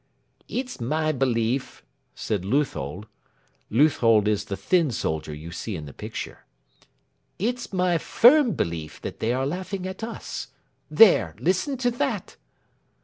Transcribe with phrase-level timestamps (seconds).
[0.47, 1.83] "It's my belief,"
[2.15, 3.05] said Leuthold
[3.69, 6.39] (Leuthold is the thin soldier you see in the picture)
[7.37, 10.47] "it's my firm belief that they are laughing at us.
[10.89, 11.35] There!
[11.37, 12.35] Listen to that!"